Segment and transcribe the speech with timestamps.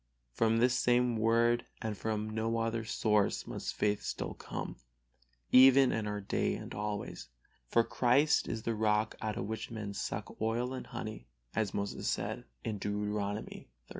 [0.33, 4.77] From this same Word and from no other source must faith still come,
[5.51, 7.29] even in our day and always.
[7.67, 12.07] For Christ is the rock out of which men suck oil and honey, as Moses
[12.07, 13.69] says, Deuteronomy xxxii.